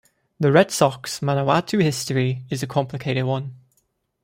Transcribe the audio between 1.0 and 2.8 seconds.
Manawatu history is a